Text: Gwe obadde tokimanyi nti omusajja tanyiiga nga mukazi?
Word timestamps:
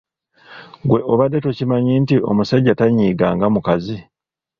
Gwe 0.87 0.99
obadde 1.11 1.37
tokimanyi 1.45 1.93
nti 2.01 2.15
omusajja 2.29 2.73
tanyiiga 2.79 3.27
nga 3.35 3.47
mukazi? 3.53 3.97